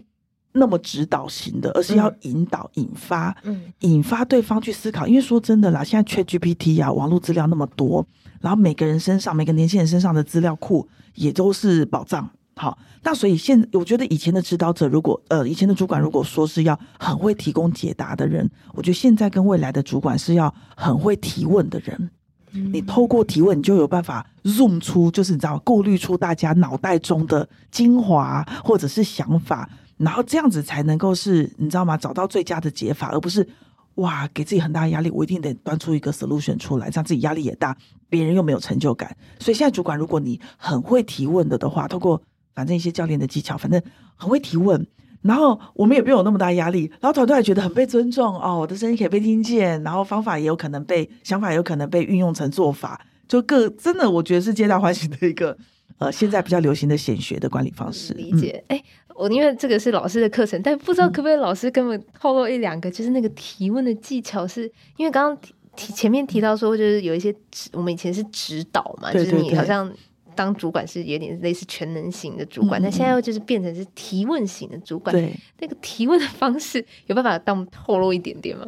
[0.57, 5.07] 那么指导型的，而是要引导、引发、嗯、引发对方去思考。
[5.07, 8.05] 因为说真的啦，现在 ChatGPT 啊，网络资料那么多，
[8.41, 12.29] 然后每个人身上、每个年轻人身上的资料库也都是宝藏。
[12.55, 22.09] 好，那所以现我觉得以前的指导者，如果呃以前的主管如果说是要很会提供解答的人，我觉得现在跟未来的主管是要很会提问的人。
[22.53, 29.69] 嗯、你透过提问，你就有办法 zoom 出，就是你知道，过滤出大家脑袋中的精华或者是想法。
[29.97, 31.97] 然后这样子才能够是，你知道吗？
[31.97, 33.47] 找到最佳的解法，而不是
[33.95, 35.09] 哇，给自己很大的压力。
[35.09, 37.75] 我一定得端出一个 solution 出来，这样自己压力也大，
[38.09, 39.15] 别人又没有成就感。
[39.39, 42.21] 所以现在主管，如果你很会提问的的话，透过
[42.53, 43.81] 反正一些教练的技巧，反正
[44.15, 44.85] 很会提问，
[45.23, 55.57] 然后我们也不用有那么大压力，然后团队还觉得很被尊重哦，我的声音可以被听见，然后方法也有可能被想法也有可能被运用成做法，就各真的我觉得是皆大欢喜的一个
[55.97, 58.13] 呃，现在比较流行的显学的管理方式。
[58.13, 58.83] 理解，哎、嗯。
[59.17, 67.33] 我因为这个是老师的课程，但不知道可不可以老师跟我透露一两个，就是那个提问的技巧是，是因为刚刚提前面提到说，就是有一些
[67.71, 69.91] 我们以前是指导嘛，就是你好像
[70.35, 75.11] 当主管是有点类似全能型的主管，那、嗯、现在又就是变成是提问型的主管。
[75.11, 78.67] 对，那个提问的方式有办法当透露一点点吗？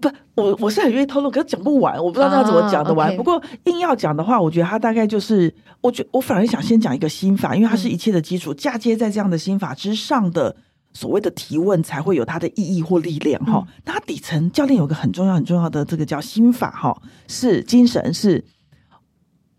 [0.00, 3.08] 不，我我是很愿意透露，可是讲不完，我不知道他怎么讲得完。
[3.08, 10.56] 啊 okay、不过硬要讲的话，我觉得他大概就是，我觉我反而想先讲一个心法，因为它是一切的基础，嫁接在这样的心法之上的。
[10.92, 16.96] 所谓的提问才会有它的意义或力量哈，那、嗯、底层教练有个很重要很重要的这个叫心法哈，
[17.28, 18.42] 是精神是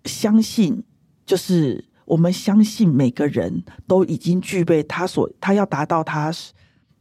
[0.05, 0.83] 相信，
[1.27, 6.33] 就是我们相信每个人都已经具备他所他要达到他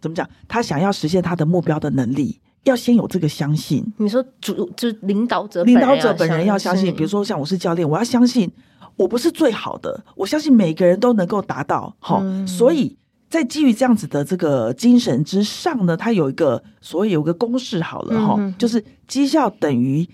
[0.02, 3.84] 怎么讲，他想要实现他的目标的能力，要先有这个相信。
[3.96, 8.48] 你说主就领导者领导者本人要相信，比如说像我是教练，我要相信
[8.96, 12.96] 我不是最好的，我相信每个人都能够达到好，嗯、所以。
[13.28, 20.08] 在基于这样子的这个精神之上呢，它有一个所谓有个公式好了哈，嗯、就是绩效等于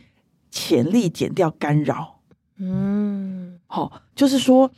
[0.51, 2.21] 潜力减掉干扰。
[2.59, 4.71] 嗯，好，就是说。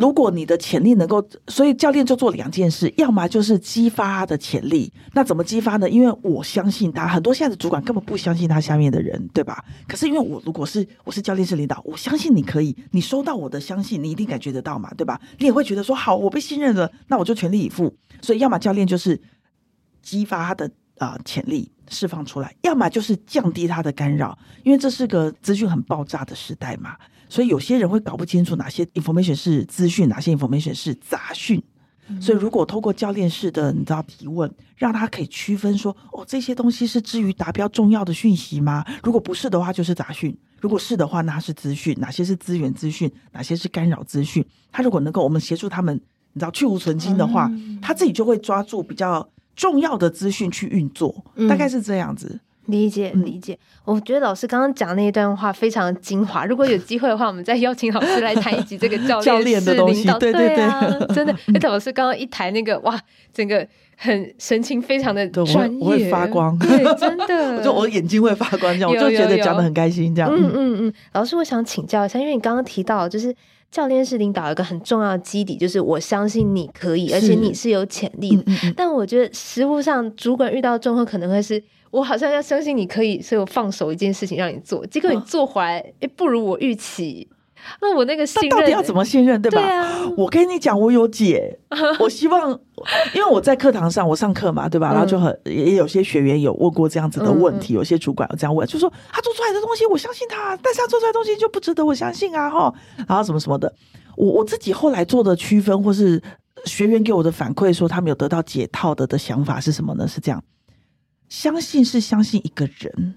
[0.00, 4.92] 如果你的潜力能够，所以教练就做两件事，要么就是激发他的潜力。
[5.12, 5.88] 那怎么激发呢？
[5.88, 9.64] 因为我相信他，很多现在的主管根本不相信他下面的人，对吧？
[9.86, 15.20] 可是因为我如果是我是教练是领导，我相信你可以，你收到我的相信，你一定感觉得到嘛，对吧？
[15.38, 17.94] 你也会觉得说好，我被信任了，那我就全力以赴。
[18.20, 19.20] 所以要么教练就是
[20.02, 26.96] 激发他的啊、呃、潜力释放出来，要么就是降低他的干扰，因为这是个资讯很爆炸的时代嘛。
[27.28, 31.62] 所以有些人会搞不清楚哪些 information 是资讯，哪些 information 是杂讯。
[32.08, 38.84] 嗯、所以如果透过教练式的你知道提问，让他可以区分说，哦，这些东西是至于达标重要的讯息吗？
[39.02, 41.96] 如果不是的话，就是杂讯；如果是的话，那是资讯。
[41.98, 43.10] 哪些是资源资讯？
[43.32, 44.44] 哪些是干扰资讯？
[44.70, 45.96] 他如果能够我们协助他们，
[46.32, 52.38] 你知道去芜存菁的话，嗯、他自己就会抓住比较重要的资讯去运作，嗯、大概是这样子。
[52.66, 56.44] 理解理解，我觉得老师刚刚讲那一段话非常精华。
[56.44, 60.04] 如果有机会的话，我们再邀请老师来谈一集这个教练 的东西。
[60.18, 60.48] 对对
[61.06, 61.32] 对，真的。
[61.54, 63.00] 而且老师刚刚一台那个哇，
[63.32, 63.64] 整个
[63.96, 66.58] 很神情非常的专业，我会发光。
[66.58, 70.12] 对，真的，就我眼睛会发光，这样我就觉得讲得很开心。
[70.12, 70.92] 这样，嗯嗯嗯。
[71.12, 73.32] 老师，我想请教一下，因为你刚刚提到，就是
[73.70, 78.44] 教练是领导一个很重要的基底，就是我相信你可以，而且你是有潜力的。
[78.76, 81.62] 但我觉得实务上，主管遇到状况可能会是。
[81.92, 87.26] 我好像要相信你可以，所以我放手一件事情让你做，结果你做回来，哎、哦，不如我预期。
[87.80, 89.60] 那我那个信任到底要怎么信任，对吧？
[89.60, 91.58] 对啊，我跟你讲，我有解。
[92.00, 92.50] 我希望，
[93.14, 94.92] 因为我在课堂上，我上课嘛，对吧？
[94.92, 102.72] 然后就很也有些学员有问过这样子的问题，嗯、有些主管有这样问，就说他做出来的东西，我相信他，但是他做出来的东西就不值得我相信啊，哈，
[103.08, 103.74] 然后什么什么的。
[104.16, 106.22] 我我自己后来做的区分，或是
[106.64, 110.08] 学员给我的反馈，说他们有得到解套的的想法是什么呢？
[110.08, 110.42] 是这样。
[111.28, 113.16] 相信是相信一个人，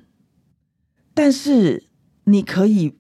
[1.14, 1.84] 但是
[2.24, 2.98] 你可以，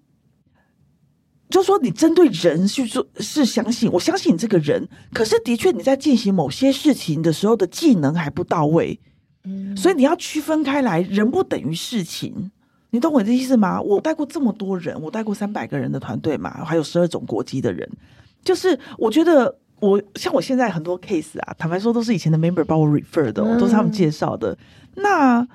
[1.49, 8.99] 就说你针对人去做是相信，我相信你这个人，可是的确你在进行某些事情的时候的技能还不到位，
[9.45, 12.51] 嗯，所以你要区分开来，人不等于事情，
[12.91, 13.81] 你懂我的意思吗？
[13.81, 17.89] 我带过这么多人，我带过三百个人的团队嘛，还有十二种国籍的人，
[18.43, 24.55] 就是我觉得我像我现在很多 case 啊，坦白说都是以前的 member 帮我 refer 的，都是他们介绍的。
[24.95, 25.47] 那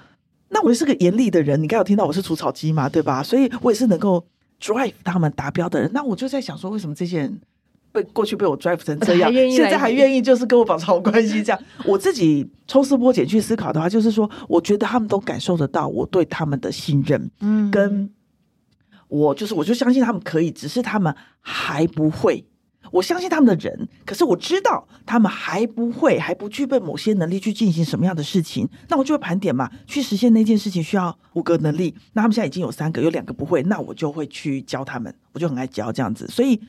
[0.48, 3.22] 那我是个严厉的人，你刚有听到我是除草机嘛，对吧？
[3.22, 4.24] 所以我也是能够
[4.60, 5.90] drive 他们达标的人。
[5.92, 7.40] 那我就在想说，为什么这些人
[7.92, 11.42] 被过去被我 drive 成这样，现在还愿意就是跟我保持好关系？
[11.42, 18.10] 这样， 我自己抽丝剥茧去思考的话，就是说，我觉得他们都感受得到我对他们的信任，嗯，跟
[19.08, 22.44] 我就是我就相信他们可以，只是他们还不会。
[22.94, 36.60] 我相信他们的人，可是我知道他们还不会，还不具备某些能力去进行什么样的事情，那我就会盘点嘛，去实现那件事情需要五个能力，那他们现在已经有三个，有两个不会，那我就会去教他们，我就很爱教这样子，所以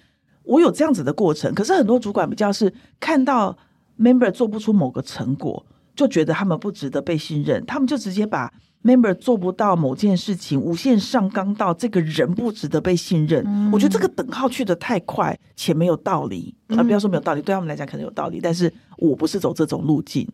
[0.42, 1.54] 我有这样子的过程。
[1.54, 3.56] 可是很多主管比较是看到
[4.00, 5.64] member 做不出某个成果，
[5.96, 8.52] 就觉得他们不值得被信任，他们就直接把。
[8.86, 13.44] Member 做不到某件事情，无限上纲到这个人不值得被信任。
[13.48, 16.54] 嗯、我觉得这个等号去的太快且没有道理。
[16.68, 20.28] 啊，不要说没有道理，对他们来讲可能有道理，但是我不是走这种路径，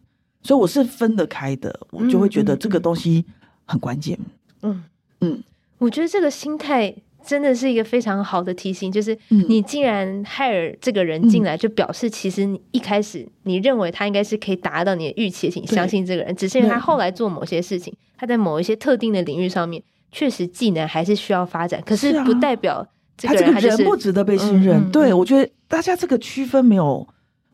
[0.43, 1.79] 所以我是分得开的。
[1.91, 3.25] 我就会觉得这个东西
[3.65, 4.19] 很关键。
[4.61, 4.83] 嗯
[5.21, 5.41] 嗯，
[5.77, 6.93] 我觉得这个心态。
[7.25, 16.35] 真的是一个非常好的提醒，就是你既然 hire 这个人进来，就表示其实你一开始你认为他应该是可以达到你的预期，请相信这个人。
[16.35, 19.81] 只是因为他后来做某些事情，他在某一些特定的领域上面，
[20.11, 21.81] 确实技能还是需要发展。
[21.85, 22.85] 可是不代表
[23.17, 24.89] 这个人不值得被信任。
[24.91, 27.07] 对，我觉得大家这个区分没有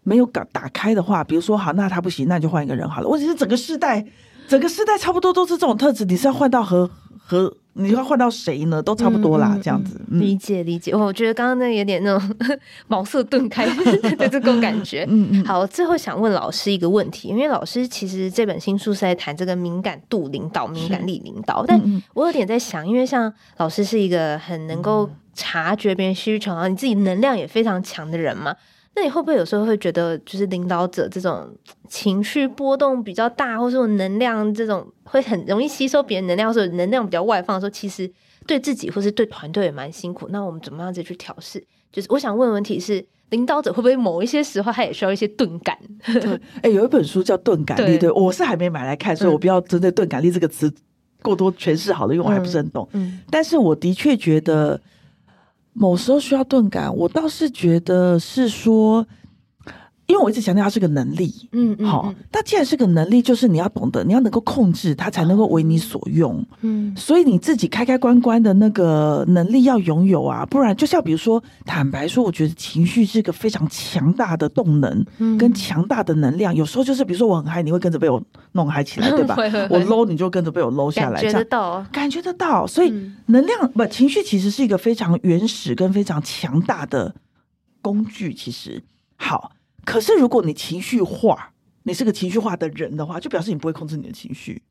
[0.03, 3.07] 没有打打开的话，比如说好，那他不行，那就换一个人好了。
[3.07, 4.05] 我只是整个世代，
[4.47, 6.89] 整个世代差不多都是这种特质，你是要换到和。
[7.29, 8.81] 和你要换到谁呢？
[8.81, 9.99] 都差不多啦，嗯、这样子。
[10.09, 12.35] 嗯、理解理解，我觉得刚刚那有点那种
[12.87, 13.65] 茅塞顿开
[14.17, 15.05] 的这种感觉。
[15.09, 15.45] 嗯嗯。
[15.45, 21.79] 好，最后想问老师一个问题，因为老师其实这本新书是在谈这个敏感度领导、敏感力领导，但
[22.13, 28.55] 我有点在想，因为像老师是一个很能够察觉别人需求，然后你自己能量也非常强的人嘛。
[28.97, 31.47] 那你会不会有时候会觉得，就是领导者这种
[31.87, 38.11] 情绪波动比较大，或者说能量这种会很容易吸收别人能量，或者能量比较外放的时候，其实
[38.47, 40.27] 对自己或是对团队也蛮辛苦。
[40.31, 41.63] 那我们怎么样子去调试？
[41.91, 45.77] 就是我想问问题是，领导者会不会某一些时候他也需要一些钝感？
[46.03, 50.73] 对，哎、欸，有一本书叫《钝感力》，对，对我是还没买来看，所以我不要针对“钝感力”这个词
[51.21, 52.89] 过多诠释好了，因为我还不是很懂。
[53.29, 54.81] 但是我的确觉得。
[55.77, 59.05] 某时候需要钝感，我倒是觉得是说。
[60.07, 75.37] 因为我一直强调它是个能力，嗯，嗯，好，那既然是个能力，就是你要懂得，你要能够控制它，才能够为你所用，嗯，所以你自己开开关关的那个能力要拥有啊，不然就像比如说，坦白说，我觉得情绪是一个非常强大的动能，嗯。
[75.37, 78.21] 跟强大的能量，有时候就是比如说我很嗨，你会跟着被我
[78.53, 79.35] 弄嗨起来，对吧？
[79.69, 82.89] 我 low，你就跟着被我 low 下来，感觉得到，感觉得到，所以
[83.25, 87.13] 能量不情绪其实是一个非常原始跟非常强大的
[87.81, 88.81] 工具，其实。
[89.17, 89.51] 好。
[89.87, 94.61] 可是，如果你情绪化，你是个情绪化的人的话，就表示你不会控制你的情绪。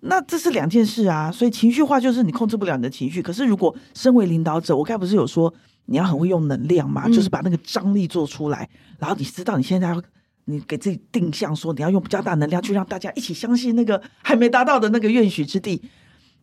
[0.00, 1.32] 那这是两件事啊。
[1.32, 3.22] 所以情绪化就是你控制不了你的情绪。
[3.22, 5.50] 可是，如果身为领导者，我刚才不是有说
[5.86, 10.02] 你要很会用能量嘛，就是把那个张力做出来，然后你知道你现在要
[10.44, 15.80] 你给自己定向，说你要用比较大能量去让大家一起相信那个还没达到的那个愿许之地，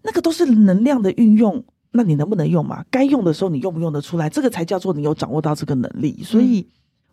[0.01, 1.63] 那个都是能量的运用。
[1.91, 2.83] 那你能不能用嘛？
[2.89, 4.27] 该用的时候你用不用得出来？
[4.27, 6.23] 这个才叫做你有掌握到这个能力。
[6.23, 6.67] 所以。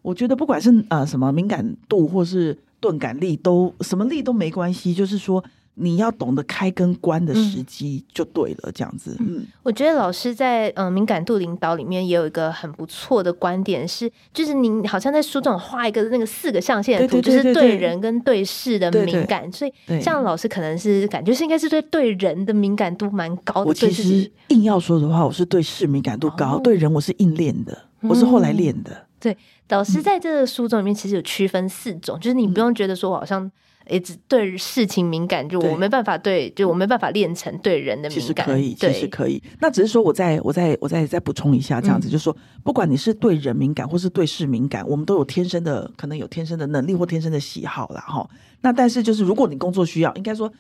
[0.05, 5.43] 我觉得不管是呃什么敏感度或是钝感力，都什么力都没关系，就是说
[5.77, 9.17] 你要懂得开跟关的时机就对了，这样子。
[9.19, 23.65] 嗯，我觉得老师在嗯、呃、敏感度领导里面也有一个很不错的观点是，就是您好像在书中画一个那个四个象限的图，就是对人跟对事的敏感，所以像老师可能是感觉是应该是对对人的敏感度蛮高的。
[23.65, 28.93] 我其实硬要说的话，我是对事敏感度高，哦、对人我是硬练的，我是后来练的。
[28.93, 29.35] 嗯对，
[29.69, 33.51] 老师在这个书中里面其实有区分四种，嗯、就是你不用觉得说我好像
[33.89, 38.21] 一直对事情敏感，就我没办法对，对就我没办法练成对人的敏感。
[38.21, 39.43] 其实可以，其实可以。
[39.61, 48.01] 那只是说我再我再我再再补充一下，这样子、嗯、就是说，不管你是对人敏感或是对事敏感，我们都有天生的可能有天生的能力或天生的喜好啦。
[48.01, 48.29] 哈。
[48.61, 50.53] 那但是就是如果你工作需要，应该说。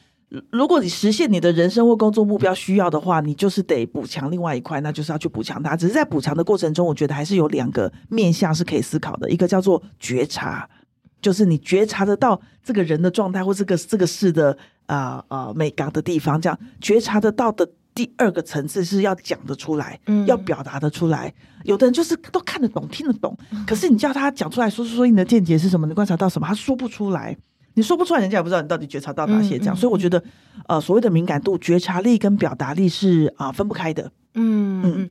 [0.51, 5.77] 如果你实现你的人生或工作目标需要的话，你就是得补强另外一块，那就是要去补强它。
[5.77, 9.31] 只是在补强的过程中，我觉得还是有两个面向是可以思考的。
[9.31, 10.68] 一个叫做觉察，
[11.22, 14.57] 就是你觉察得到这个人的状态或这个这个事的
[14.87, 21.33] 啊啊美感的地方，这样觉察得到的第二个层次是要讲得出来，嗯，要表达得出来。
[21.62, 27.37] 有的人就是都看得懂、听得懂， 可是你叫他讲出来说说说你的见解是什么，你观察到什么，他说不出来。
[27.75, 30.22] 你说不出来，人家也不知道你到底觉察到哪些这样，嗯嗯、所以我觉得，
[30.66, 34.11] 呃，所谓的敏感度、觉察力跟表达力是啊、呃、分不开的。
[34.35, 35.11] 嗯嗯，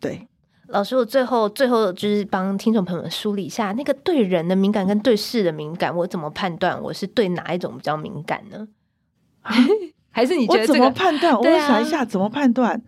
[0.00, 0.26] 对。
[0.68, 8.68] 老师，我最后最后就是帮听众朋友们梳理一下，那个对人的敏感跟对事的敏感，我怎么判断我是对哪一种比较敏感呢？
[10.10, 11.38] 还是你觉得、这个、我怎么判断？
[11.38, 12.82] 我想一下怎么判断。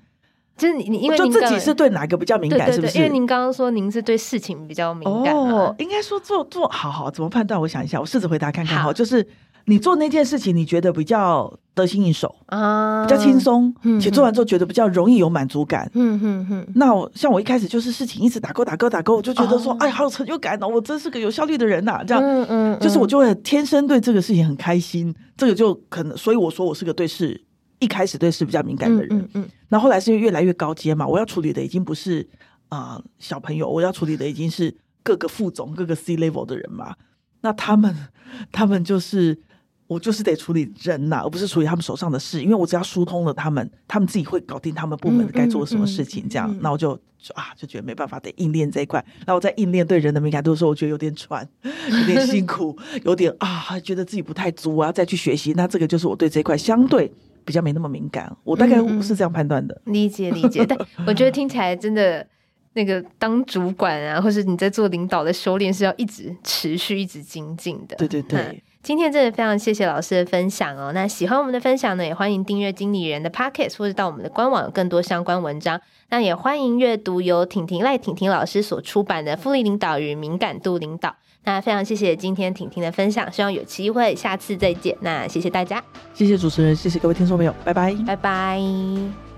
[0.61, 2.99] 就是你，你因为就自己是对哪个比较敏感，是不是？
[2.99, 7.59] 因为您刚刚说您是对事情比较敏感哦，应该说做做好好怎么判断？
[7.59, 8.93] 我想一下，我试着回答看看哈。
[8.93, 9.27] 就是
[9.65, 15.91] 你做那件事情，你觉得比较得心应手啊，比较轻松，且做完之后觉得比较容易有满足感。
[15.95, 16.67] 嗯嗯嗯。
[16.75, 22.03] 那我像我一开始就是事情一直打勾打勾打勾，我就觉得说，哎，好有成就感哦，我真是个有效率的人呐。
[22.07, 27.41] 这样，嗯嗯，就是我就会天生对这个事情很开心，这个就可能，所以我说我是个对事。
[27.81, 32.27] 一开始对事比较敏感的人，嗯嗯，那、嗯、后，后来是越来越高阶嘛，我要处理的已经不是
[32.69, 36.95] 啊、呃、小朋友，我要处理的已经是各个副总、各个 C level 的人嘛。
[37.41, 37.95] 那他们，
[38.53, 39.37] 他们就是
[39.87, 46.29] 我就是得处理人呐、啊，而不是处理他们手上的事，因为我只要疏通了他们，他们自己会搞定他们部门该做什么事情。
[46.29, 46.93] 这样，那、嗯嗯嗯、我就
[47.35, 49.03] 啊就觉得没办法，得硬练这一块。
[49.27, 55.55] 那我在硬练对人的敏感度的时候，我觉得有点喘， 有点辛苦，有点啊，觉得自己不太足，我要再去学习。
[55.55, 57.11] 那这个就是我对这一块相对。
[57.45, 59.81] 比较没那么敏感，我大概是这样判断的。
[59.87, 62.27] 嗯、理解理解，但 我觉得听起来真的
[62.75, 67.97] 那个当主管啊，或是你在做领导的修炼，是要一直持续、一直精进的。
[67.97, 68.63] 对对对。
[68.83, 70.91] 今天真的非常谢谢老师的分享哦。
[70.95, 75.79] 那喜欢我们的分享呢，也欢迎订阅经理人的 Pocket，或者到我们的官网有更多相关文章。
[76.09, 81.11] 那也欢迎阅读由婷婷赖婷婷老师所出版的《复利领导与敏感度领导》。
[81.45, 84.97] 那非常谢谢今天婷婷的分享，希望有机会下次再见。
[85.01, 85.83] 那谢谢大家，
[86.13, 89.30] 谢谢主持人，谢谢各位听众朋友，拜拜，拜拜。